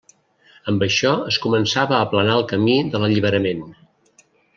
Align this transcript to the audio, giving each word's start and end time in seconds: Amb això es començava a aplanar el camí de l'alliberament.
Amb 0.71 0.85
això 0.85 1.11
es 1.31 1.37
començava 1.43 1.95
a 1.97 2.01
aplanar 2.07 2.37
el 2.39 2.47
camí 2.53 2.79
de 2.95 3.03
l'alliberament. 3.05 3.63